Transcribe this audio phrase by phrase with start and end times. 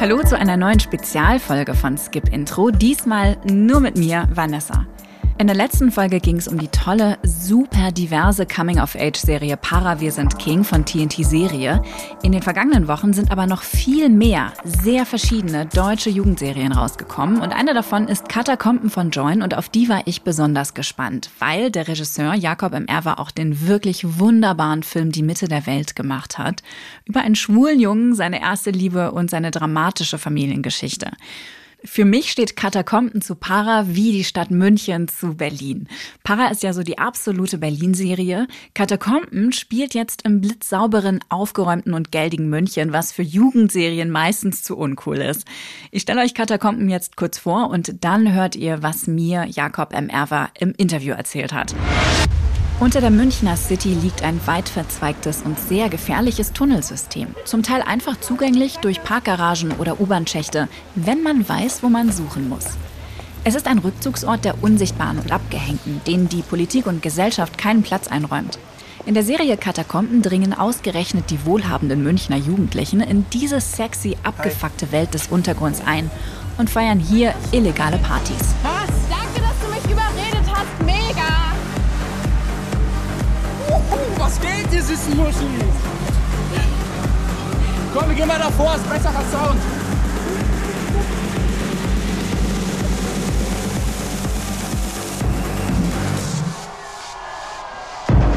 [0.00, 2.70] Hallo zu einer neuen Spezialfolge von Skip Intro.
[2.70, 4.86] Diesmal nur mit mir, Vanessa.
[5.40, 10.38] In der letzten Folge ging es um die tolle, super diverse Coming-of-Age-Serie Para Wir sind
[10.38, 11.82] King von TNT Serie.
[12.22, 17.52] In den vergangenen Wochen sind aber noch viel mehr sehr verschiedene deutsche Jugendserien rausgekommen und
[17.52, 21.88] eine davon ist Katakomben von Join und auf die war ich besonders gespannt, weil der
[21.88, 22.84] Regisseur Jakob M.
[22.84, 26.62] Erwer auch den wirklich wunderbaren Film Die Mitte der Welt gemacht hat
[27.06, 31.12] über einen schwulen Jungen, seine erste Liebe und seine dramatische Familiengeschichte.
[31.84, 35.88] Für mich steht Katakomben zu Para wie die Stadt München zu Berlin.
[36.22, 38.48] Para ist ja so die absolute Berlin-Serie.
[38.74, 45.18] Katakomben spielt jetzt im blitzsauberen, aufgeräumten und geldigen München, was für Jugendserien meistens zu uncool
[45.18, 45.46] ist.
[45.90, 50.10] Ich stelle euch Katakomben jetzt kurz vor und dann hört ihr, was mir Jakob M.
[50.10, 51.74] Erwer im Interview erzählt hat.
[52.80, 57.34] Unter der Münchner City liegt ein weit verzweigtes und sehr gefährliches Tunnelsystem.
[57.44, 62.64] Zum Teil einfach zugänglich durch Parkgaragen oder U-Bahn-Schächte, wenn man weiß, wo man suchen muss.
[63.44, 68.08] Es ist ein Rückzugsort der Unsichtbaren und Abgehängten, denen die Politik und Gesellschaft keinen Platz
[68.08, 68.58] einräumt.
[69.04, 75.12] In der Serie Katakomben dringen ausgerechnet die wohlhabenden Münchner Jugendlichen in diese sexy, abgefuckte Welt
[75.12, 76.10] des Untergrunds ein
[76.56, 78.54] und feiern hier illegale Partys.
[78.62, 78.88] Was?
[79.10, 79.96] Danke, dass du mich
[84.30, 85.40] was geht, ihr süßen Muschis?
[87.92, 89.60] Komm, wir gehen mal davor, ist besserer Sound.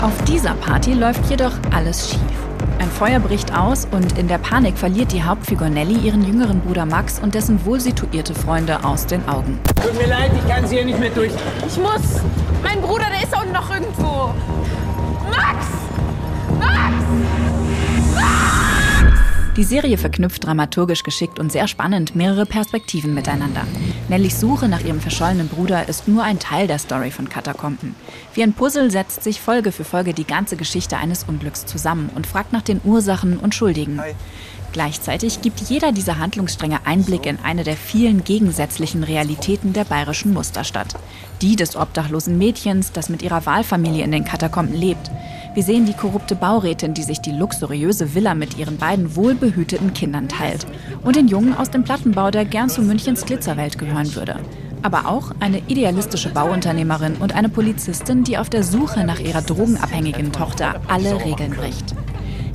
[0.01, 2.19] Auf dieser Party läuft jedoch alles schief.
[2.79, 6.85] Ein Feuer bricht aus und in der Panik verliert die Hauptfigur Nelly ihren jüngeren Bruder
[6.85, 9.59] Max und dessen wohlsituierte Freunde aus den Augen.
[9.81, 11.31] Tut mir leid, ich kann sie hier nicht mehr durch.
[11.67, 12.21] Ich muss.
[12.63, 14.33] Mein Bruder, der ist unten noch irgendwo.
[15.29, 15.82] Max!
[19.55, 23.61] Die Serie verknüpft dramaturgisch geschickt und sehr spannend mehrere Perspektiven miteinander.
[24.09, 27.93] Nellys Suche nach ihrem verschollenen Bruder ist nur ein Teil der Story von Katakomben.
[28.33, 32.25] Wie ein Puzzle setzt sich Folge für Folge die ganze Geschichte eines Unglücks zusammen und
[32.25, 34.01] fragt nach den Ursachen und Schuldigen.
[34.71, 40.95] Gleichzeitig gibt jeder dieser Handlungsstränge Einblick in eine der vielen gegensätzlichen Realitäten der bayerischen Musterstadt.
[41.43, 45.11] Die des obdachlosen Mädchens, das mit ihrer Wahlfamilie in den Katakomben lebt.
[45.53, 50.27] Wir sehen die korrupte Baurätin, die sich die luxuriöse Villa mit ihren beiden wohlbehüteten Kindern
[50.27, 50.65] teilt.
[51.03, 54.37] Und den Jungen aus dem Plattenbau, der gern zu Münchens Glitzerwelt gehören würde.
[54.81, 60.31] Aber auch eine idealistische Bauunternehmerin und eine Polizistin, die auf der Suche nach ihrer drogenabhängigen
[60.31, 61.93] Tochter alle Regeln bricht.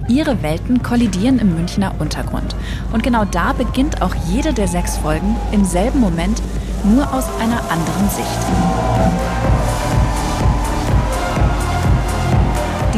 [0.09, 2.57] Ihre Welten kollidieren im Münchner Untergrund.
[2.93, 6.43] Und genau da beginnt auch jede der sechs Folgen im selben Moment,
[6.83, 9.38] nur aus einer anderen Sicht.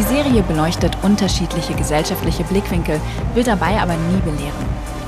[0.00, 2.98] Die Serie beleuchtet unterschiedliche gesellschaftliche Blickwinkel,
[3.34, 4.64] will dabei aber nie belehren.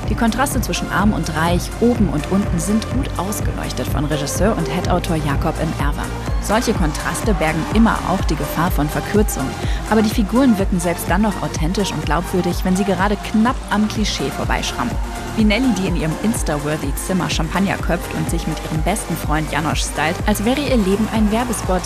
[0.07, 4.69] Die Kontraste zwischen arm und reich, oben und unten sind gut ausgeleuchtet von Regisseur und
[4.69, 5.73] Headautor Jakob M.
[5.79, 6.05] Erwer.
[6.43, 9.45] Solche Kontraste bergen immer auch die Gefahr von Verkürzung.
[9.89, 13.87] Aber die Figuren wirken selbst dann noch authentisch und glaubwürdig, wenn sie gerade knapp am
[13.87, 14.93] Klischee vorbeischrammen.
[15.37, 19.51] Wie Nelly, die in ihrem Insta-worthy Zimmer Champagner köpft und sich mit ihrem besten Freund
[19.51, 21.81] Janosch stylt, als wäre ihr Leben ein Werbespot,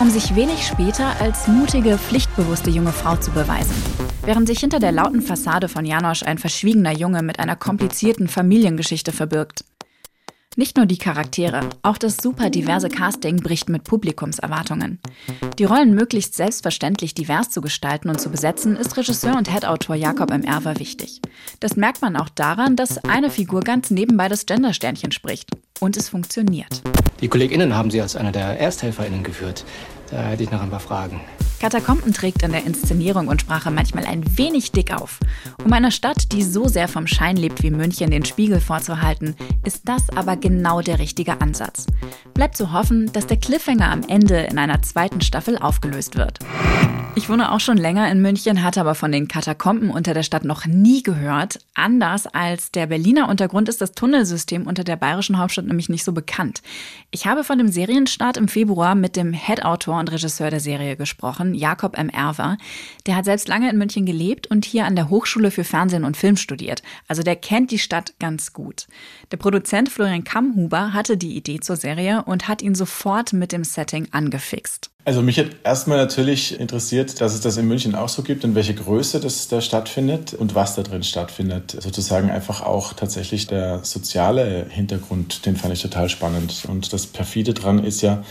[0.00, 3.74] um sich wenig später als mutige, pflichtbewusste junge Frau zu beweisen.
[4.24, 9.12] Während sich hinter der lauten Fassade von Janosch ein verschwiegener Junge mit einer komplizierten Familiengeschichte
[9.12, 9.64] verbirgt.
[10.58, 14.98] Nicht nur die Charaktere, auch das super diverse Casting bricht mit Publikumserwartungen.
[15.56, 20.32] Die Rollen möglichst selbstverständlich divers zu gestalten und zu besetzen, ist Regisseur und Headautor Jakob
[20.32, 20.42] M.
[20.42, 21.22] Erwer wichtig.
[21.60, 25.48] Das merkt man auch daran, dass eine Figur ganz nebenbei das Gendersternchen spricht.
[25.78, 26.82] Und es funktioniert.
[27.20, 29.64] Die KollegInnen haben Sie als einer der ErsthelferInnen geführt.
[30.10, 31.20] Da hätte ich noch ein paar Fragen.
[31.60, 35.18] Katakomben trägt in der Inszenierung und Sprache manchmal ein wenig dick auf.
[35.64, 39.88] Um einer Stadt, die so sehr vom Schein lebt wie München, den Spiegel vorzuhalten, ist
[39.88, 41.86] das aber genau der richtige Ansatz.
[42.32, 46.38] Bleibt zu hoffen, dass der Cliffhanger am Ende in einer zweiten Staffel aufgelöst wird.
[47.16, 50.44] Ich wohne auch schon länger in München, hatte aber von den Katakomben unter der Stadt
[50.44, 51.58] noch nie gehört.
[51.74, 56.12] Anders als der Berliner Untergrund ist das Tunnelsystem unter der bayerischen Hauptstadt nämlich nicht so
[56.12, 56.62] bekannt.
[57.10, 61.54] Ich habe von dem Serienstart im Februar mit dem Head-Autor und Regisseur der Serie gesprochen.
[61.54, 62.08] Jakob M.
[62.08, 62.56] Erwer.
[63.06, 66.16] Der hat selbst lange in München gelebt und hier an der Hochschule für Fernsehen und
[66.16, 66.82] Film studiert.
[67.06, 68.86] Also der kennt die Stadt ganz gut.
[69.30, 73.64] Der Produzent Florian Kammhuber hatte die Idee zur Serie und hat ihn sofort mit dem
[73.64, 74.90] Setting angefixt.
[75.08, 78.54] Also mich hat erstmal natürlich interessiert, dass es das in München auch so gibt und
[78.54, 81.78] welche Größe das da stattfindet und was da drin stattfindet.
[81.80, 86.66] Sozusagen einfach auch tatsächlich der soziale Hintergrund, den fand ich total spannend.
[86.68, 88.22] Und das perfide dran ist ja,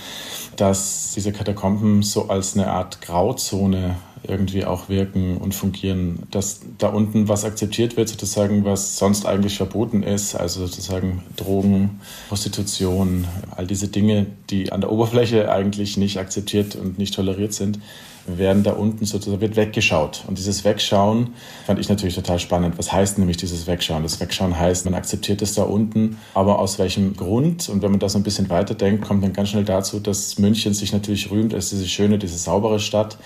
[0.56, 6.90] dass diese Katakomben so als eine Art Grauzone irgendwie auch wirken und fungieren, dass da
[6.90, 13.68] unten was akzeptiert wird, sozusagen, was sonst eigentlich verboten ist, also sozusagen Drogen, Prostitution, all
[13.68, 17.80] diese Dinge, die an der Oberfläche eigentlich nicht akzeptiert und nicht toleriert sind,
[18.28, 20.24] werden da unten sozusagen wird weggeschaut.
[20.28, 21.30] Und dieses Wegschauen
[21.66, 22.78] fand ich natürlich total spannend.
[22.78, 24.04] Was heißt nämlich dieses Wegschauen?
[24.04, 27.70] Das Wegschauen heißt, man akzeptiert es da unten, aber aus welchem Grund?
[27.70, 30.92] Und wenn man das ein bisschen weiterdenkt, kommt dann ganz schnell dazu, dass München sich
[30.92, 33.18] natürlich rühmt als diese schöne, diese saubere Stadt.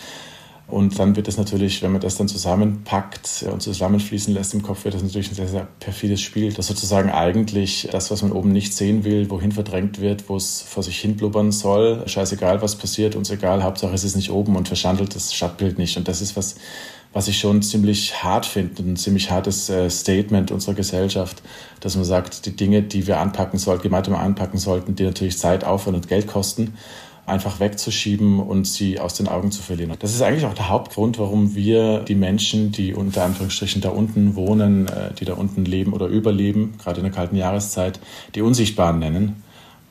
[0.72, 4.86] Und dann wird es natürlich, wenn man das dann zusammenpackt und zusammenfließen lässt im Kopf,
[4.86, 8.54] wird das natürlich ein sehr, sehr perfides Spiel, das sozusagen eigentlich das, was man oben
[8.54, 12.78] nicht sehen will, wohin verdrängt wird, wo es vor sich hin blubbern soll, scheißegal, was
[12.78, 15.98] passiert, uns egal, Hauptsache es ist nicht oben und verschandelt das Stadtbild nicht.
[15.98, 16.56] Und das ist was,
[17.12, 21.44] was ich schon ziemlich hart finde, ein ziemlich hartes äh, Statement unserer Gesellschaft,
[21.82, 25.66] dass man sagt, die Dinge, die wir anpacken sollten, gemeinsam anpacken sollten, die natürlich Zeit,
[25.66, 26.76] Aufwand und Geld kosten,
[27.32, 29.96] einfach wegzuschieben und sie aus den Augen zu verlieren.
[30.00, 34.36] Das ist eigentlich auch der Hauptgrund, warum wir die Menschen, die unter Anführungsstrichen da unten
[34.36, 38.00] wohnen, äh, die da unten leben oder überleben, gerade in der kalten Jahreszeit,
[38.36, 39.44] die Unsichtbaren nennen,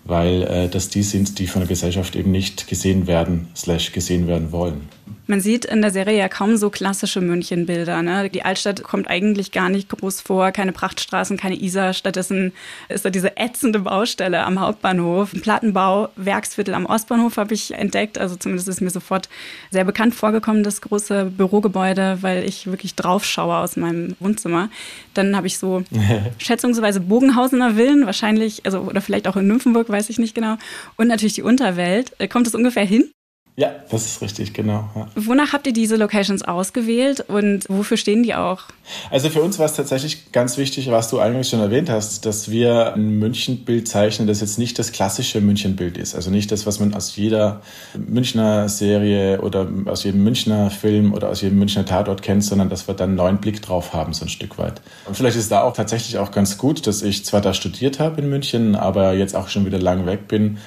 [0.05, 4.27] weil äh, das die sind, die von der Gesellschaft eben nicht gesehen werden, slash gesehen
[4.27, 4.89] werden wollen.
[5.27, 8.03] Man sieht in der Serie ja kaum so klassische Münchenbilder.
[8.03, 8.31] Ne?
[8.31, 11.93] Die Altstadt kommt eigentlich gar nicht groß vor, keine Prachtstraßen, keine Isar.
[11.93, 12.53] Stattdessen
[12.89, 15.33] ist da diese ätzende Baustelle am Hauptbahnhof.
[15.33, 18.19] Ein Plattenbau, Werksviertel am Ostbahnhof habe ich entdeckt.
[18.19, 19.29] Also zumindest ist mir sofort
[19.71, 24.71] sehr bekannt vorgekommen, das große Bürogebäude, weil ich wirklich drauf schaue aus meinem Wohnzimmer.
[25.15, 25.85] Dann habe ich so
[26.39, 30.57] schätzungsweise Bogenhausener Villen, wahrscheinlich, also oder vielleicht auch in Nymphenburg, weiß ich nicht genau.
[30.97, 32.13] Und natürlich die Unterwelt.
[32.31, 33.11] Kommt es ungefähr hin?
[33.57, 34.89] Ja, das ist richtig, genau.
[34.95, 35.09] Ja.
[35.17, 38.63] Wonach habt ihr diese Locations ausgewählt und wofür stehen die auch?
[39.11, 42.51] Also für uns war es tatsächlich ganz wichtig, was du eigentlich schon erwähnt hast, dass
[42.51, 46.15] wir ein Münchenbild zeichnen, das jetzt nicht das klassische Münchenbild ist.
[46.15, 47.61] Also nicht das, was man aus jeder
[47.99, 52.89] Münchner Serie oder aus jedem Münchner Film oder aus jedem Münchner Tatort kennt, sondern dass
[52.89, 54.81] wir dann einen neuen Blick drauf haben, so ein Stück weit.
[55.07, 58.23] Und vielleicht ist da auch tatsächlich auch ganz gut, dass ich zwar da studiert habe
[58.23, 60.59] in München, aber jetzt auch schon wieder lang weg bin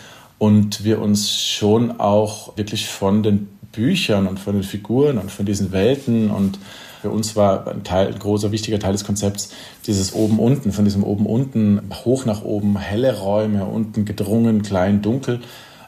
[0.43, 5.45] und wir uns schon auch wirklich von den Büchern und von den Figuren und von
[5.45, 6.59] diesen Welten und
[7.01, 9.53] für uns war ein, Teil, ein großer, wichtiger Teil des Konzepts
[9.87, 15.39] dieses Oben-Unten, von diesem Oben-Unten, hoch nach oben, helle Räume, unten gedrungen, klein, dunkel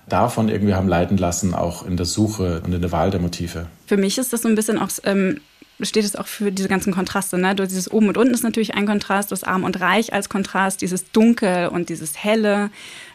[0.07, 3.65] davon irgendwie haben leiten lassen, auch in der Suche und in der Wahl der Motive.
[3.87, 5.41] Für mich ist das so ein bisschen auch, ähm,
[5.81, 7.37] steht es auch für diese ganzen Kontraste.
[7.37, 7.55] Ne?
[7.55, 11.11] Dieses Oben und Unten ist natürlich ein Kontrast, das Arm und Reich als Kontrast, dieses
[11.11, 12.69] Dunkel und dieses Helle,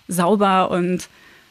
[0.06, 1.08] sauber und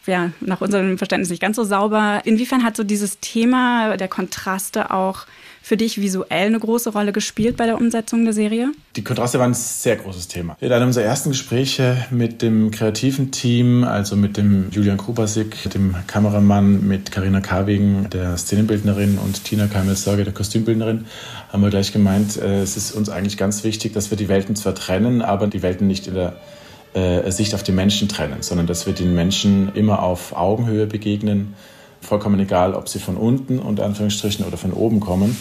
[0.10, 2.22] ja, nach unserem Verständnis nicht ganz so sauber.
[2.26, 5.26] Inwiefern hat so dieses Thema der Kontraste auch
[5.62, 8.72] für dich visuell eine große Rolle gespielt bei der Umsetzung der Serie?
[8.96, 10.58] Die Kontraste waren ein sehr großes Thema.
[10.62, 15.94] In einem unserer ersten Gespräche mit dem kreativen Team, also mit dem Julian Krubasik, dem
[16.08, 21.06] Kameramann, mit Karina Karwegen, der Szenenbildnerin und Tina Kamel-Sorge, der Kostümbildnerin,
[21.52, 24.56] haben wir gleich gemeint, äh, es ist uns eigentlich ganz wichtig, dass wir die Welten
[24.56, 26.38] zwar trennen, aber die Welten nicht in der
[26.94, 31.54] äh, Sicht auf die Menschen trennen, sondern dass wir den Menschen immer auf Augenhöhe begegnen,
[32.02, 35.38] vollkommen egal, ob sie von unten unter Anführungsstrichen oder von oben kommen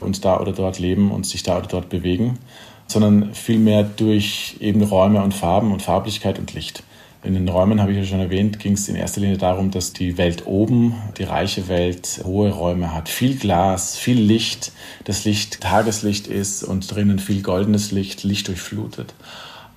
[0.00, 2.38] und da oder dort leben und sich da oder dort bewegen,
[2.86, 6.82] sondern vielmehr durch eben Räume und Farben und Farblichkeit und Licht.
[7.24, 9.92] In den Räumen, habe ich ja schon erwähnt, ging es in erster Linie darum, dass
[9.92, 13.08] die Welt oben, die reiche Welt, hohe Räume hat.
[13.08, 14.72] Viel Glas, viel Licht,
[15.04, 19.14] das Licht Tageslicht ist und drinnen viel goldenes Licht, Licht durchflutet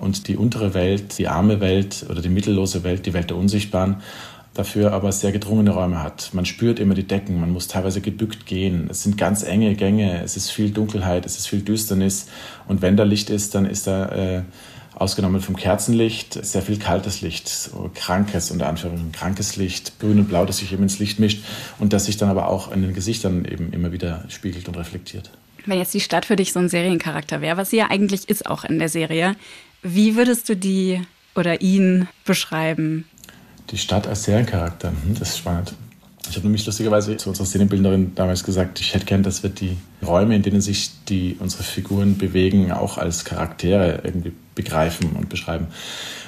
[0.05, 3.97] und die untere Welt, die arme Welt oder die mittellose Welt, die Welt der Unsichtbaren,
[4.53, 6.29] dafür aber sehr gedrungene Räume hat.
[6.33, 8.88] Man spürt immer die Decken, man muss teilweise gebückt gehen.
[8.89, 12.27] Es sind ganz enge Gänge, es ist viel Dunkelheit, es ist viel Düsternis.
[12.67, 14.05] Und wenn da Licht ist, dann ist da,
[14.38, 14.43] äh,
[14.95, 20.29] ausgenommen vom Kerzenlicht, sehr viel kaltes Licht, so krankes, unter Anführungszeichen krankes Licht, grün und
[20.29, 21.43] blau, das sich eben ins Licht mischt
[21.79, 25.31] und das sich dann aber auch in den Gesichtern eben immer wieder spiegelt und reflektiert.
[25.65, 28.45] Wenn jetzt die Stadt für dich so ein Seriencharakter wäre, was sie ja eigentlich ist
[28.45, 29.35] auch in der Serie,
[29.85, 31.01] wie würdest du die
[31.35, 33.05] oder ihn beschreiben?
[33.69, 35.73] Die Stadt als Seriencharakter, hm, das ist spannend.
[36.27, 39.77] Ich habe nämlich lustigerweise zu unserer Szenenbildnerin damals gesagt, ich hätte gern, dass wir die
[40.03, 45.67] Räume, in denen sich die, unsere Figuren bewegen, auch als Charaktere irgendwie begreifen und beschreiben.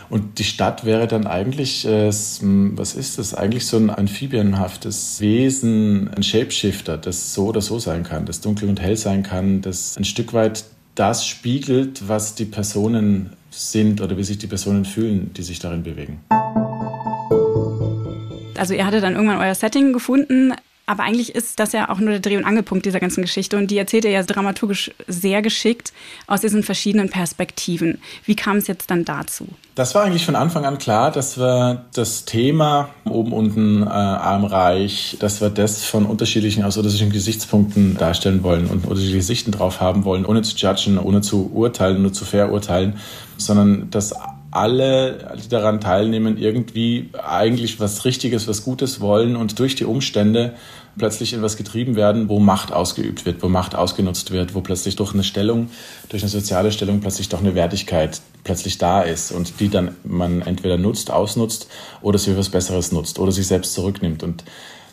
[0.10, 3.34] Und die Stadt wäre dann eigentlich, äh, was ist das?
[3.34, 8.70] Eigentlich so ein amphibienhaftes Wesen, ein Shapeshifter, das so oder so sein kann, das dunkel
[8.70, 10.64] und hell sein kann, das ein Stück weit
[10.98, 15.84] das spiegelt, was die Personen sind oder wie sich die Personen fühlen, die sich darin
[15.84, 16.20] bewegen.
[18.58, 20.54] Also ihr hattet dann irgendwann euer Setting gefunden.
[20.90, 23.58] Aber eigentlich ist das ja auch nur der Dreh- und Angelpunkt dieser ganzen Geschichte.
[23.58, 25.92] Und die erzählt er ja dramaturgisch sehr geschickt
[26.28, 28.00] aus diesen verschiedenen Perspektiven.
[28.24, 29.50] Wie kam es jetzt dann dazu?
[29.76, 35.18] Das war eigentlich von Anfang an klar, dass wir das Thema oben, unten, äh, armreich,
[35.20, 40.06] dass wir das von unterschiedlichen, aus unterschiedlichen Gesichtspunkten darstellen wollen und unterschiedliche Sichten drauf haben
[40.06, 42.98] wollen, ohne zu judgen, ohne zu urteilen, nur zu verurteilen,
[43.36, 44.14] sondern dass
[44.58, 50.56] alle, die daran teilnehmen, irgendwie eigentlich was Richtiges, was Gutes wollen und durch die Umstände
[50.98, 54.96] plötzlich in was getrieben werden, wo Macht ausgeübt wird, wo Macht ausgenutzt wird, wo plötzlich
[54.96, 55.70] durch eine Stellung,
[56.10, 60.42] durch eine soziale Stellung plötzlich doch eine Wertigkeit plötzlich da ist und die dann man
[60.42, 61.68] entweder nutzt, ausnutzt
[62.02, 64.24] oder sie für was Besseres nutzt oder sich selbst zurücknimmt.
[64.24, 64.44] Und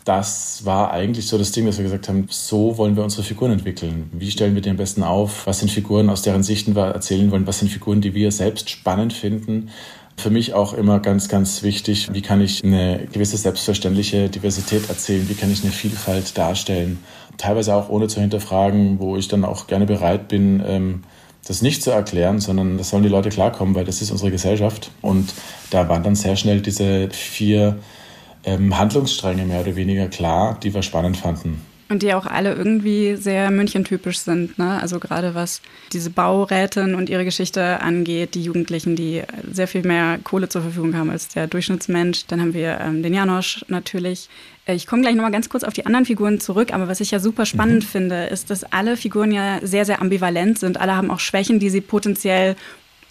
[0.05, 3.53] das war eigentlich so das Ding, dass wir gesagt haben, so wollen wir unsere Figuren
[3.53, 4.11] entwickeln.
[4.13, 5.47] Wie stellen wir die am besten auf?
[5.47, 7.47] Was sind Figuren, aus deren Sichten wir erzählen wollen?
[7.47, 9.71] Was sind Figuren, die wir selbst spannend finden?
[10.17, 15.29] Für mich auch immer ganz, ganz wichtig, wie kann ich eine gewisse selbstverständliche Diversität erzählen?
[15.29, 17.03] Wie kann ich eine Vielfalt darstellen?
[17.39, 21.03] Teilweise auch ohne zu hinterfragen, wo ich dann auch gerne bereit bin, ähm,
[21.47, 24.91] das nicht zu erklären, sondern das sollen die Leute klarkommen, weil das ist unsere Gesellschaft.
[25.01, 25.33] Und
[25.71, 27.79] da waren dann sehr schnell diese vier
[28.45, 31.61] ähm, Handlungsstränge mehr oder weniger klar, die wir spannend fanden.
[31.91, 34.59] Und die auch alle irgendwie sehr münchentypisch sind.
[34.59, 34.81] Ne?
[34.81, 35.61] Also gerade was
[35.93, 39.23] diese Baurätin und ihre Geschichte angeht, die Jugendlichen, die
[39.53, 42.27] sehr viel mehr Kohle zur Verfügung haben als der Durchschnittsmensch.
[42.27, 44.31] Dann haben wir ähm, den Janosch natürlich.
[44.65, 47.11] Äh, ich komme gleich nochmal ganz kurz auf die anderen Figuren zurück, aber was ich
[47.11, 47.89] ja super spannend mhm.
[47.89, 50.81] finde, ist, dass alle Figuren ja sehr, sehr ambivalent sind.
[50.81, 52.57] Alle haben auch Schwächen, die sie potenziell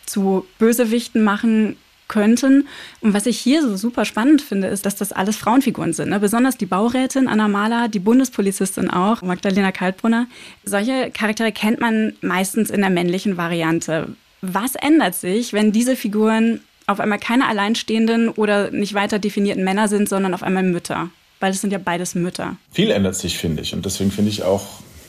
[0.05, 1.77] zu Bösewichten machen
[2.13, 2.67] könnten.
[3.01, 6.09] Und was ich hier so super spannend finde, ist, dass das alles Frauenfiguren sind.
[6.09, 6.19] Ne?
[6.19, 10.27] Besonders die Baurätin Anna Mahler, die Bundespolizistin auch, Magdalena Kaltbrunner.
[10.63, 14.09] Solche Charaktere kennt man meistens in der männlichen Variante.
[14.41, 19.87] Was ändert sich, wenn diese Figuren auf einmal keine alleinstehenden oder nicht weiter definierten Männer
[19.87, 21.09] sind, sondern auf einmal Mütter?
[21.39, 22.57] Weil es sind ja beides Mütter.
[22.71, 23.73] Viel ändert sich, finde ich.
[23.73, 24.67] Und deswegen finde ich auch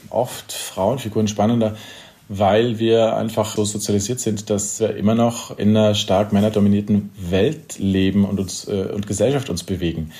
[0.08, 1.76] oft Frauenfiguren spannender
[2.28, 7.78] weil wir einfach so sozialisiert sind, dass wir immer noch in einer stark männerdominierten Welt
[7.78, 10.12] leben und uns äh, und Gesellschaft uns bewegen.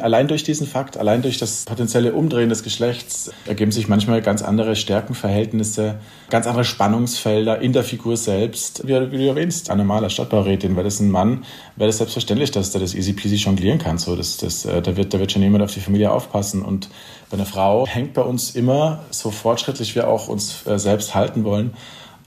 [0.00, 4.42] Allein durch diesen Fakt, allein durch das potenzielle Umdrehen des Geschlechts ergeben sich manchmal ganz
[4.42, 5.98] andere Stärkenverhältnisse,
[6.30, 8.86] ganz andere Spannungsfelder in der Figur selbst.
[8.86, 12.70] Wie, wie du erwähnst, eine Maler Stadtbaurätin, weil das ein Mann, wäre das selbstverständlich, dass
[12.70, 13.98] der das easy peasy jonglieren kann.
[13.98, 16.62] So, das, das, äh, da, wird, da wird schon jemand auf die Familie aufpassen.
[16.62, 16.88] Und
[17.28, 21.42] bei einer Frau hängt bei uns immer, so fortschrittlich wir auch uns äh, selbst halten
[21.42, 21.74] wollen,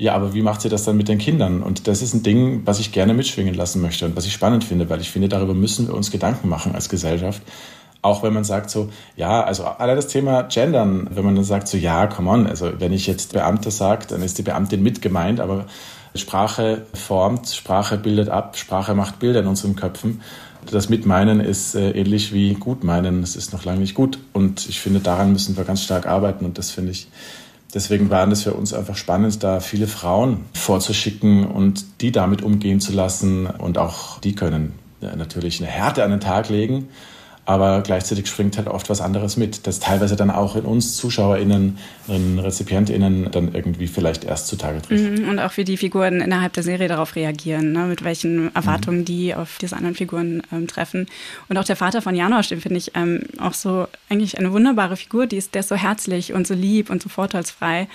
[0.01, 1.61] ja, aber wie macht sie das dann mit den Kindern?
[1.61, 4.63] Und das ist ein Ding, was ich gerne mitschwingen lassen möchte und was ich spannend
[4.63, 7.43] finde, weil ich finde, darüber müssen wir uns Gedanken machen als Gesellschaft.
[8.01, 11.67] Auch wenn man sagt so, ja, also allein das Thema Gendern, wenn man dann sagt
[11.67, 15.03] so, ja, come on, also wenn ich jetzt Beamter sage, dann ist die Beamtin mit
[15.03, 15.67] gemeint, aber
[16.15, 20.21] Sprache formt, Sprache bildet ab, Sprache macht Bilder in unseren Köpfen.
[20.71, 23.21] Das Mitmeinen ist äh, ähnlich wie Gutmeinen.
[23.21, 24.17] Es ist noch lange nicht gut.
[24.33, 26.43] Und ich finde, daran müssen wir ganz stark arbeiten.
[26.45, 27.07] Und das finde ich
[27.73, 32.81] Deswegen waren es für uns einfach spannend, da viele Frauen vorzuschicken und die damit umgehen
[32.81, 33.47] zu lassen.
[33.47, 36.89] Und auch die können natürlich eine Härte an den Tag legen
[37.51, 41.77] aber gleichzeitig springt halt oft was anderes mit, das teilweise dann auch in uns ZuschauerInnen,
[42.07, 45.19] in RezipientInnen dann irgendwie vielleicht erst zutage trifft.
[45.19, 47.85] Mhm, und auch wie die Figuren innerhalb der Serie darauf reagieren, ne?
[47.85, 49.05] mit welchen Erwartungen mhm.
[49.05, 51.07] die auf diese anderen Figuren ähm, treffen.
[51.49, 54.97] Und auch der Vater von Janosch, den finde ich ähm, auch so eigentlich eine wunderbare
[54.97, 57.87] Figur, die ist, der ist so herzlich und so lieb und so vorteilsfrei.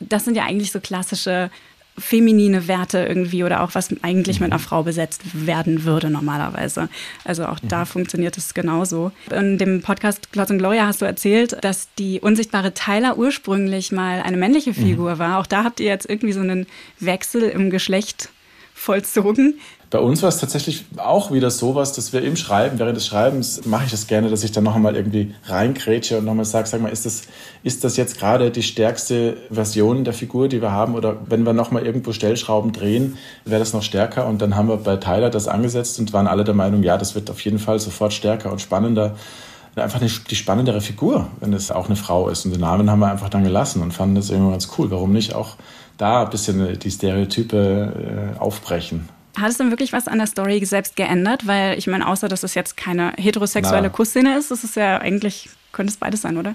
[0.00, 1.50] Das sind ja eigentlich so klassische
[1.98, 6.88] feminine Werte irgendwie oder auch was eigentlich mit einer Frau besetzt werden würde normalerweise.
[7.24, 7.86] Also auch da mhm.
[7.86, 9.12] funktioniert es genauso.
[9.30, 14.22] In dem Podcast Clouds and Gloria hast du erzählt, dass die unsichtbare Tyler ursprünglich mal
[14.22, 14.74] eine männliche mhm.
[14.74, 15.18] Figur mhm.
[15.18, 15.38] war.
[15.38, 16.66] Auch da habt ihr jetzt irgendwie so einen
[17.00, 18.30] Wechsel im Geschlecht
[18.74, 19.58] vollzogen.
[19.90, 23.64] Bei uns war es tatsächlich auch wieder sowas, dass wir im Schreiben, während des Schreibens
[23.64, 26.82] mache ich das gerne, dass ich dann noch einmal irgendwie reingrätsche und nochmal sage, sag
[26.82, 27.22] mal, ist das,
[27.62, 30.94] ist das jetzt gerade die stärkste Version der Figur, die wir haben?
[30.94, 33.16] Oder wenn wir nochmal irgendwo Stellschrauben drehen,
[33.46, 34.26] wäre das noch stärker?
[34.26, 37.14] Und dann haben wir bei Tyler das angesetzt und waren alle der Meinung, ja, das
[37.14, 39.16] wird auf jeden Fall sofort stärker und spannender.
[39.74, 42.44] Einfach eine, die spannendere Figur, wenn es auch eine Frau ist.
[42.44, 44.90] Und den Namen haben wir einfach dann gelassen und fanden das irgendwie ganz cool.
[44.90, 45.56] Warum nicht auch
[45.96, 49.08] da ein bisschen die Stereotype äh, aufbrechen?
[49.40, 51.46] Hat es denn wirklich was an der Story selbst geändert?
[51.46, 55.48] Weil ich meine, außer dass es jetzt keine heterosexuelle Kussszene ist, ist es ja eigentlich,
[55.72, 56.54] könnte es beides sein, oder?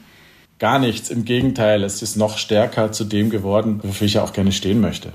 [0.59, 1.09] Gar nichts.
[1.09, 4.81] Im Gegenteil, es ist noch stärker zu dem geworden, wofür ich ja auch gerne stehen
[4.81, 5.13] möchte.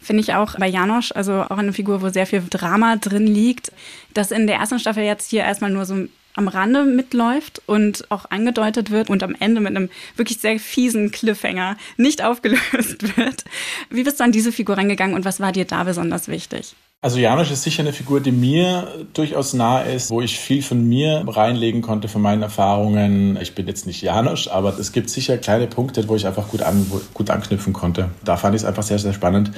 [0.00, 3.70] Finde ich auch bei Janosch, also auch eine Figur, wo sehr viel Drama drin liegt,
[4.14, 8.30] dass in der ersten Staffel jetzt hier erstmal nur so am Rande mitläuft und auch
[8.30, 13.44] angedeutet wird und am Ende mit einem wirklich sehr fiesen Cliffhanger nicht aufgelöst wird.
[13.90, 16.74] Wie bist du an diese Figur rangegangen und was war dir da besonders wichtig?
[17.02, 20.86] Also Janosch ist sicher eine Figur, die mir durchaus nah ist, wo ich viel von
[20.86, 23.38] mir reinlegen konnte, von meinen Erfahrungen.
[23.40, 26.60] Ich bin jetzt nicht Janosch, aber es gibt sicher kleine Punkte, wo ich einfach gut,
[26.60, 28.10] an, gut anknüpfen konnte.
[28.22, 29.50] Da fand ich es einfach sehr, sehr spannend,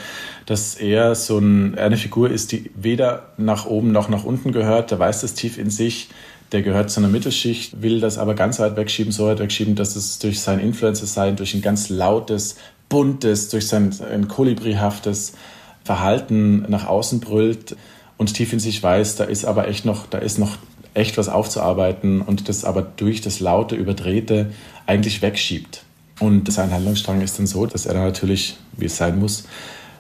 [0.47, 4.93] dass er so ein, eine Figur ist, die weder nach oben noch nach unten gehört.
[4.93, 6.11] Der weiß das tief in sich.
[6.53, 9.97] Der gehört zu einer Mittelschicht, will das aber ganz weit wegschieben, so weit wegschieben, dass
[9.97, 12.55] es durch sein Influencer-Sein, durch ein ganz lautes,
[12.89, 15.33] buntes, durch sein ein kolibrihaftes
[15.85, 17.77] Verhalten nach außen brüllt
[18.17, 20.59] und tief in sich weiß, da ist aber echt noch, da ist noch
[20.95, 24.53] echt was aufzuarbeiten und das aber durch das laute, überdrehte
[24.87, 25.85] eigentlich wegschiebt.
[26.21, 29.45] Und sein Handlungsstrang ist dann so, dass er dann natürlich, wie es sein muss,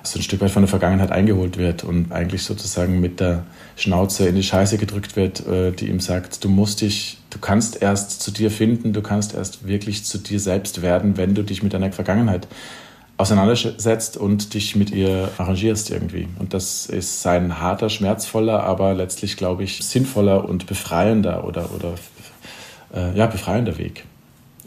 [0.04, 3.44] so ein Stück weit von der Vergangenheit eingeholt wird und eigentlich sozusagen mit der
[3.76, 7.80] Schnauze in die Scheiße gedrückt wird, äh, die ihm sagt, du musst dich, du kannst
[7.80, 11.62] erst zu dir finden, du kannst erst wirklich zu dir selbst werden, wenn du dich
[11.62, 12.48] mit deiner Vergangenheit
[13.22, 16.28] auseinandersetzt und dich mit ihr arrangierst irgendwie.
[16.38, 21.94] Und das ist ein harter, schmerzvoller, aber letztlich, glaube ich, sinnvoller und befreiender oder, oder
[22.94, 24.04] äh, ja, befreiender Weg.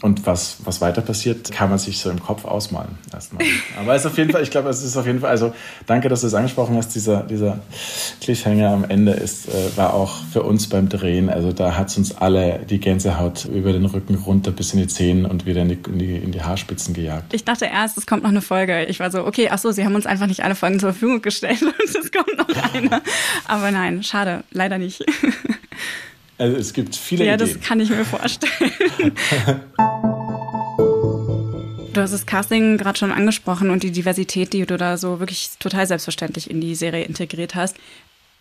[0.02, 3.44] Und was, was weiter passiert, kann man sich so im Kopf ausmalen erstmal.
[3.78, 5.54] Aber es ist auf jeden Fall, ich glaube, es ist auf jeden Fall, also
[5.86, 7.60] danke, dass du es angesprochen hast, dieser, dieser
[8.20, 11.96] Cliffhanger am Ende ist, äh, war auch für uns beim Drehen, also da hat es
[11.96, 15.68] uns alle die Gänsehaut über den Rücken runter bis in die Zähne und wieder in
[15.70, 17.32] die, in die, in die Haarspitzen gejagt.
[17.32, 18.84] Ich dachte erst, es kommt noch eine Folge.
[18.84, 21.22] Ich war so, okay, ach so, sie haben uns einfach nicht alle Folgen zur Verfügung
[21.22, 23.00] gestellt und es kommt noch eine.
[23.46, 25.04] Aber nein, schade, leider nicht.
[26.38, 27.48] Also es gibt viele ja, Ideen.
[27.48, 28.72] Ja, das kann ich mir vorstellen.
[31.96, 35.52] Du hast das Casting gerade schon angesprochen und die Diversität, die du da so wirklich
[35.58, 37.76] total selbstverständlich in die Serie integriert hast.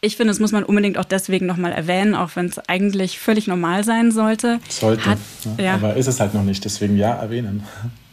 [0.02, 3.48] Ich finde, das muss man unbedingt auch deswegen nochmal erwähnen, auch wenn es eigentlich völlig
[3.48, 4.60] normal sein sollte.
[4.68, 5.20] Sollte, Hat,
[5.58, 7.64] ja, aber ist es halt noch nicht, deswegen ja erwähnen.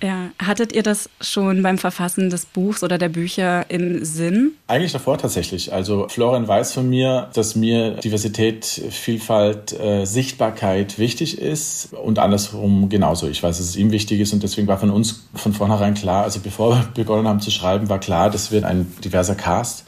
[0.02, 4.52] Ja, hattet ihr das schon beim Verfassen des Buchs oder der Bücher im Sinn?
[4.66, 5.72] Eigentlich davor tatsächlich.
[5.72, 12.88] Also Florian weiß von mir, dass mir Diversität, Vielfalt, äh, Sichtbarkeit wichtig ist und andersrum
[12.88, 13.28] genauso.
[13.28, 16.24] Ich weiß, dass es ihm wichtig ist und deswegen war von uns von vornherein klar,
[16.24, 19.84] also bevor wir begonnen haben zu schreiben, war klar, das wird ein diverser Cast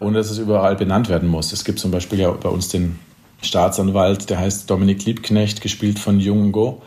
[0.00, 1.52] ohne dass es überall benannt werden muss.
[1.52, 2.98] Es gibt zum Beispiel ja bei uns den
[3.42, 6.82] Staatsanwalt, der heißt Dominik Liebknecht, gespielt von Jung Go.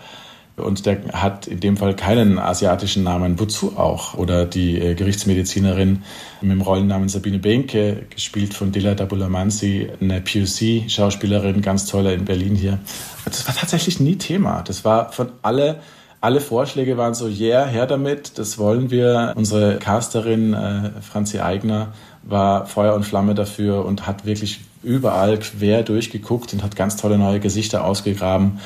[0.60, 3.40] Und der hat in dem Fall keinen asiatischen Namen.
[3.40, 4.14] Wozu auch?
[4.16, 6.04] Oder die äh, Gerichtsmedizinerin
[6.42, 12.56] mit dem Rollennamen Sabine Benke, gespielt von Dila Dabulamansi, eine POC-Schauspielerin, ganz tolle in Berlin
[12.56, 12.80] hier.
[13.26, 14.64] Das war tatsächlich nie Thema.
[14.64, 15.80] Das war von alle,
[16.22, 19.34] alle Vorschläge waren so, yeah, her damit, das wollen wir.
[19.36, 21.94] Unsere Casterin äh, Franzi Eigner
[22.24, 27.18] war Feuer und Flamme dafür und hat wirklich überall quer durchgeguckt und hat ganz tolle
[27.18, 28.60] neue Gesichter ausgegraben.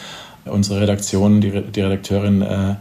[0.46, 2.76] Unsere Redaktion, die, die Redakteurin äh,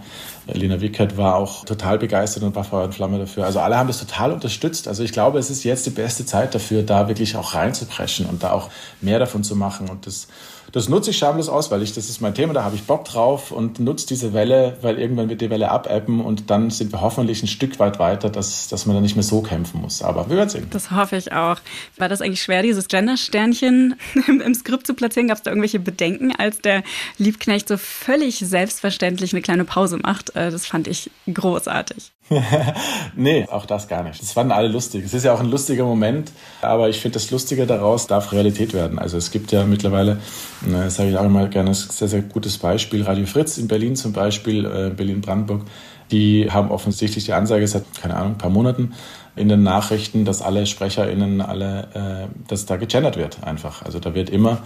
[0.47, 3.45] Lena Wickert war auch total begeistert und war Feuer und Flamme dafür.
[3.45, 4.89] Also alle haben das total unterstützt.
[4.89, 8.43] Also ich glaube, es ist jetzt die beste Zeit dafür, da wirklich auch reinzupreschen und
[8.43, 8.69] da auch
[9.01, 9.89] mehr davon zu machen.
[9.89, 10.27] Und das
[10.71, 13.05] das nutze ich schamlos aus, weil ich, das ist mein Thema, da habe ich Bock
[13.05, 17.01] drauf und nutze diese Welle, weil irgendwann wird die Welle abappen und dann sind wir
[17.01, 20.03] hoffentlich ein Stück weit weiter, dass, dass man da nicht mehr so kämpfen muss.
[20.03, 20.69] Aber wir werden sehen.
[20.71, 21.59] Das hoffe ich auch.
[21.99, 23.97] War das eigentlich schwer, dieses Gender-Sternchen
[24.29, 25.29] im, im Skript zu platzieren?
[25.29, 26.83] Gab es da irgendwelche Bedenken, als der
[27.19, 30.35] Liebknecht so völlig selbstverständlich eine kleine Pause macht?
[30.37, 32.13] Äh, das fand ich großartig.
[33.17, 34.21] nee, auch das gar nicht.
[34.23, 35.05] Das fanden alle lustig.
[35.05, 38.73] Es ist ja auch ein lustiger Moment, aber ich finde, das Lustige daraus darf Realität
[38.75, 38.99] werden.
[38.99, 40.19] Also es gibt ja mittlerweile,
[40.63, 43.03] das sage ich auch immer gerne, ein sehr, sehr gutes Beispiel.
[43.03, 45.63] Radio Fritz in Berlin zum Beispiel, äh, Berlin-Brandenburg,
[46.11, 48.95] die haben offensichtlich die Ansage seit, keine Ahnung, ein paar Monaten
[49.35, 53.83] in den Nachrichten, dass alle SprecherInnen, alle, äh, dass da gegendert wird einfach.
[53.83, 54.59] Also da wird immer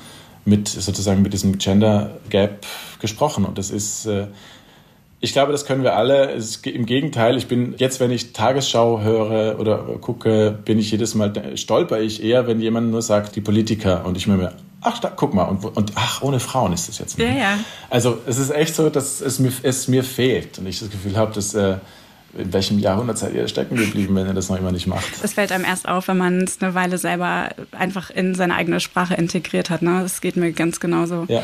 [0.45, 2.67] mit sozusagen mit diesem Gender Gap
[3.01, 4.27] gesprochen und das ist äh,
[5.21, 6.37] ich glaube, das können wir alle.
[6.65, 11.57] Im Gegenteil, ich bin jetzt, wenn ich Tagesschau höre oder gucke, bin ich jedes Mal
[11.57, 14.53] stolper ich eher, wenn jemand nur sagt, die Politiker und ich mir
[14.83, 17.19] ach, da, guck mal und, und ach, ohne Frauen ist das jetzt.
[17.19, 17.59] Ja, ja.
[17.91, 21.17] Also es ist echt so, dass es mir, es mir fehlt und ich das Gefühl
[21.17, 21.77] habe, dass äh,
[22.39, 25.09] in welchem Jahrhundert seid ihr stecken geblieben, wenn ihr das noch immer nicht macht?
[25.23, 28.79] Es fällt einem erst auf, wenn man es eine Weile selber einfach in seine eigene
[28.81, 29.83] Sprache integriert hat.
[29.83, 30.01] Ne?
[30.03, 31.25] Das geht mir ganz genauso.
[31.29, 31.43] Ja.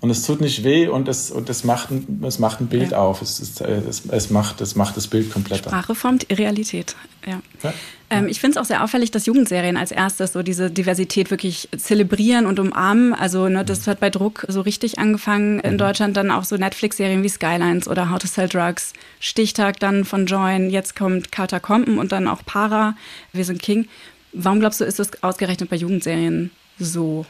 [0.00, 2.90] Und es tut nicht weh und es, und es, macht, ein, es macht ein Bild
[2.90, 2.98] ja.
[2.98, 3.22] auf.
[3.22, 5.60] Es, ist, es, es, macht, es macht das Bild komplett.
[5.60, 6.94] Sprache formt Realität.
[7.26, 7.40] Ja.
[7.62, 7.72] ja.
[8.10, 11.68] Ähm, ich finde es auch sehr auffällig, dass Jugendserien als erstes so diese Diversität wirklich
[11.76, 13.14] zelebrieren und umarmen.
[13.14, 15.78] Also ne, das hat bei Druck so richtig angefangen in mhm.
[15.78, 16.16] Deutschland.
[16.16, 18.92] Dann auch so Netflix-Serien wie Skylines oder How to Sell Drugs.
[19.18, 20.68] Stichtag dann von Join.
[20.68, 22.96] Jetzt kommt Carter Compen und dann auch Para.
[23.32, 23.88] Wir sind King.
[24.34, 27.24] Warum glaubst du, ist das ausgerechnet bei Jugendserien so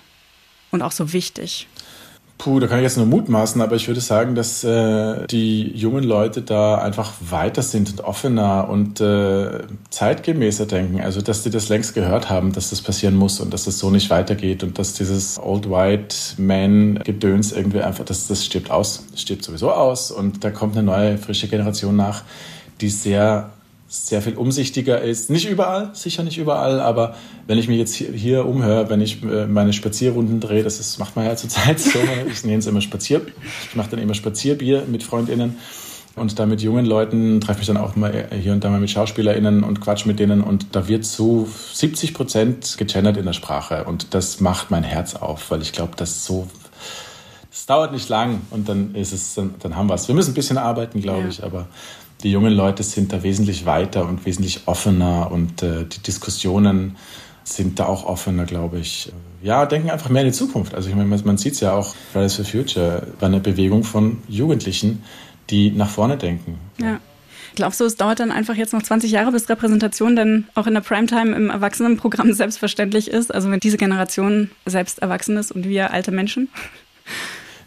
[0.73, 1.69] und auch so wichtig?
[2.39, 6.05] Puh, da kann ich jetzt nur mutmaßen, aber ich würde sagen, dass äh, die jungen
[6.05, 11.01] Leute da einfach weiter sind und offener und äh, zeitgemäßer denken.
[11.01, 13.91] Also, dass die das längst gehört haben, dass das passieren muss und dass das so
[13.91, 19.07] nicht weitergeht und dass dieses Old White Man Gedöns irgendwie einfach, das, das stirbt aus,
[19.11, 22.23] das stirbt sowieso aus und da kommt eine neue, frische Generation nach,
[22.83, 23.51] die sehr
[23.89, 25.31] sehr viel umsichtiger ist.
[25.31, 27.15] Nicht überall, sicher nicht überall, aber
[27.47, 30.99] wenn ich mich jetzt hier, hier umhöre, wenn ich äh, meine Spazierrunden drehe, das ist,
[30.99, 31.99] macht man ja zurzeit so,
[32.31, 33.23] ich nenne es immer Spazier,
[33.69, 35.57] ich mache dann immer Spazierbier mit FreundInnen
[36.17, 38.91] und da mit jungen Leuten treffe mich dann auch mal hier und da mal mit
[38.91, 43.85] SchauspielerInnen und quatsch mit denen und da wird zu 70 Prozent gegendert in der Sprache
[43.85, 46.49] und das macht mein Herz auf, weil ich glaube, das so
[47.53, 50.09] es dauert nicht lang und dann ist es, dann, dann haben wir es.
[50.09, 51.29] Wir müssen ein bisschen arbeiten, glaube ja.
[51.29, 51.67] ich, aber
[52.23, 56.97] die jungen Leute sind da wesentlich weiter und wesentlich offener und äh, die Diskussionen
[57.45, 59.13] sind da auch offener, glaube ich.
[59.43, 60.75] Ja, denken einfach mehr in die Zukunft.
[60.75, 64.19] Also ich meine, man sieht es ja auch, Fridays for Future war eine Bewegung von
[64.29, 65.03] Jugendlichen,
[65.51, 66.59] die nach vorne denken.
[66.81, 67.01] Ja.
[67.55, 70.75] Glaubst du, es dauert dann einfach jetzt noch 20 Jahre, bis Repräsentation dann auch in
[70.75, 73.35] der Primetime im Erwachsenenprogramm selbstverständlich ist?
[73.35, 76.49] Also wenn diese Generation selbst erwachsen ist und wir alte Menschen?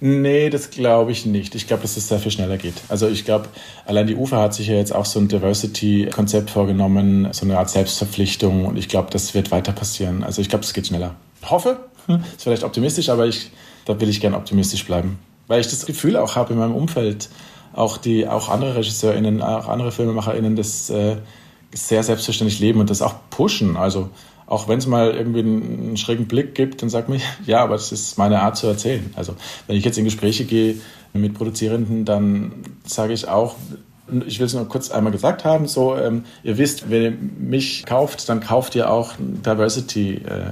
[0.01, 1.55] Nee, das glaube ich nicht.
[1.55, 2.75] Ich glaube, dass es sehr viel schneller geht.
[2.87, 3.49] Also ich glaube,
[3.85, 7.69] allein die UFA hat sich ja jetzt auch so ein Diversity-Konzept vorgenommen, so eine Art
[7.69, 10.23] Selbstverpflichtung und ich glaube, das wird weiter passieren.
[10.23, 11.15] Also ich glaube, es geht schneller.
[11.41, 13.51] Ich hoffe, ist vielleicht optimistisch, aber ich,
[13.85, 15.19] da will ich gerne optimistisch bleiben.
[15.47, 17.29] Weil ich das Gefühl auch habe in meinem Umfeld,
[17.73, 21.17] auch die, auch andere RegisseurInnen, auch andere FilmemacherInnen, das äh,
[21.73, 23.75] sehr selbstverständlich leben und das auch pushen.
[23.77, 24.09] Also
[24.49, 27.91] auch wenn es mal irgendwie einen, schrägen Blick gibt, dann sagt man, ja, aber das
[27.91, 29.13] ist meine Art zu erzählen.
[29.15, 29.35] Also
[29.67, 30.75] wenn ich jetzt in Gespräche gehe
[31.13, 32.51] mit Produzierenden, dann
[32.83, 33.55] sage ich auch,
[34.25, 37.85] ich will es nur kurz einmal gesagt haben, so, ähm, ihr wisst, wenn ihr mich
[37.85, 40.15] kauft, dann kauft ihr auch Diversity.
[40.15, 40.51] Äh,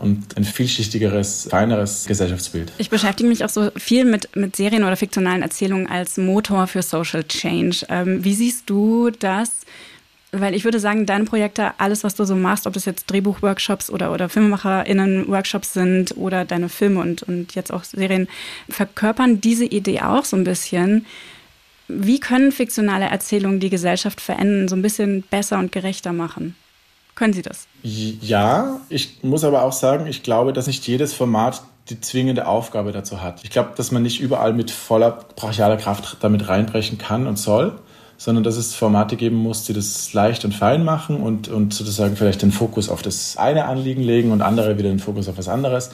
[0.00, 2.72] und ein vielschichtigeres, feineres Gesellschaftsbild.
[2.78, 6.82] Ich beschäftige mich auch so viel mit, mit Serien oder fiktionalen Erzählungen als Motor für
[6.82, 7.86] Social Change.
[7.88, 9.64] Ähm, wie siehst du das?
[10.40, 13.90] Weil ich würde sagen, deine Projekte, alles, was du so machst, ob das jetzt Drehbuchworkshops
[13.90, 18.28] oder, oder FilmemacherInnen-Workshops sind oder deine Filme und, und jetzt auch Serien,
[18.68, 21.06] verkörpern diese Idee auch so ein bisschen.
[21.88, 26.56] Wie können fiktionale Erzählungen die Gesellschaft verändern, so ein bisschen besser und gerechter machen?
[27.14, 27.68] Können sie das?
[27.82, 32.92] Ja, ich muss aber auch sagen, ich glaube, dass nicht jedes Format die zwingende Aufgabe
[32.92, 33.44] dazu hat.
[33.44, 37.78] Ich glaube, dass man nicht überall mit voller brachialer Kraft damit reinbrechen kann und soll
[38.24, 42.16] sondern dass es Formate geben muss, die das leicht und fein machen und, und sozusagen
[42.16, 45.46] vielleicht den Fokus auf das eine Anliegen legen und andere wieder den Fokus auf was
[45.46, 45.90] anderes.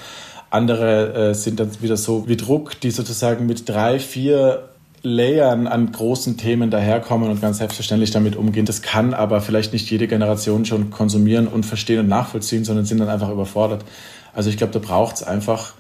[0.49, 4.69] Andere äh, sind dann wieder so wie Druck, die sozusagen mit drei, vier
[5.03, 8.65] Layern an großen Themen daherkommen und ganz selbstverständlich damit umgehen.
[8.65, 12.99] Das kann aber vielleicht nicht jede Generation schon konsumieren und verstehen und nachvollziehen, sondern sind
[12.99, 13.85] dann einfach überfordert.
[14.33, 15.73] Also ich glaube, da braucht es einfach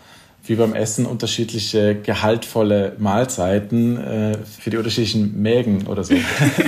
[0.50, 6.14] wie beim Essen unterschiedliche gehaltvolle Mahlzeiten äh, für die unterschiedlichen Mägen oder so.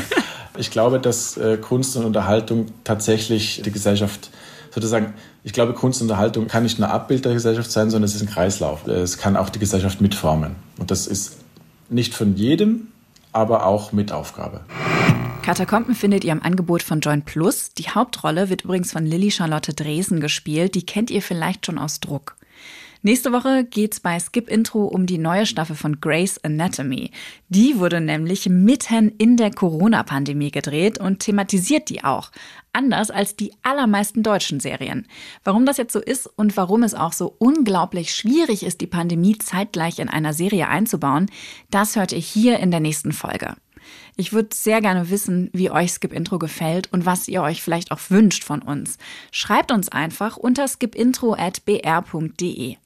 [0.56, 4.30] ich glaube, dass äh, Kunst und Unterhaltung tatsächlich die Gesellschaft
[4.70, 8.14] sozusagen, ich glaube, Kunst und Unterhaltung kann nicht nur Abbild der Gesellschaft sein, sondern es
[8.14, 8.86] ist ein Kreislauf.
[8.86, 10.54] Es kann auch die Gesellschaft mitformen.
[10.78, 11.38] Und das ist
[11.90, 12.86] nicht von jedem,
[13.32, 14.60] aber auch mit Aufgabe.
[15.42, 17.74] Katakomben findet ihr im Angebot von Join Plus.
[17.74, 20.76] Die Hauptrolle wird übrigens von Lilly Charlotte Dresen gespielt.
[20.76, 22.36] Die kennt ihr vielleicht schon aus Druck.
[23.04, 27.10] Nächste Woche geht's bei Skip Intro um die neue Staffel von Grey's Anatomy.
[27.48, 32.30] Die wurde nämlich mitten in der Corona-Pandemie gedreht und thematisiert die auch.
[32.72, 35.08] Anders als die allermeisten deutschen Serien.
[35.42, 39.36] Warum das jetzt so ist und warum es auch so unglaublich schwierig ist, die Pandemie
[39.36, 41.28] zeitgleich in einer Serie einzubauen,
[41.70, 43.56] das hört ihr hier in der nächsten Folge.
[44.16, 47.90] Ich würde sehr gerne wissen, wie euch Skip Intro gefällt und was ihr euch vielleicht
[47.90, 48.96] auch wünscht von uns.
[49.32, 52.76] Schreibt uns einfach unter skipintro@br.de.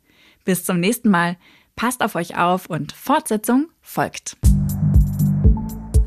[0.47, 1.37] Bis zum nächsten Mal.
[1.75, 4.39] Passt auf euch auf und Fortsetzung folgt.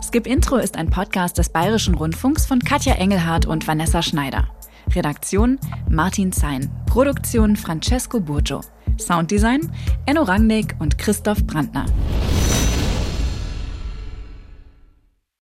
[0.01, 4.47] Skip Intro ist ein Podcast des Bayerischen Rundfunks von Katja Engelhardt und Vanessa Schneider.
[4.95, 6.71] Redaktion Martin Zein.
[6.87, 8.61] Produktion Francesco Burgio.
[8.97, 9.71] Sounddesign
[10.07, 11.85] Enno Rangnick und Christoph Brandner.